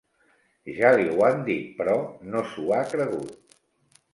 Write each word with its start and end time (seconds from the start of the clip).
Ja 0.77 0.89
li 0.95 1.03
ho 1.09 1.21
han 1.27 1.45
dit, 1.49 1.67
però 1.81 1.99
no 2.37 2.43
s'ho 2.55 2.67
ha 2.79 2.81
cregut. 2.95 3.57